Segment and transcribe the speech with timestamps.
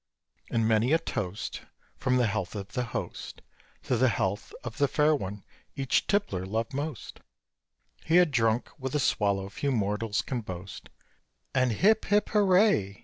[0.49, 1.61] And many a toast,
[1.95, 3.43] From the health of the host
[3.83, 5.43] To the health of the fair one
[5.75, 7.19] each tippler loved most,
[8.03, 10.89] He had drunk, with a swallow few mortals can boast
[11.53, 12.99] And "Hip, hip, hooray!"